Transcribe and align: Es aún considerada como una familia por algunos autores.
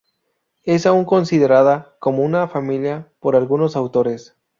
Es 0.63 0.87
aún 0.87 1.05
considerada 1.05 1.95
como 1.99 2.23
una 2.23 2.47
familia 2.47 3.09
por 3.19 3.35
algunos 3.35 3.75
autores. 3.75 4.35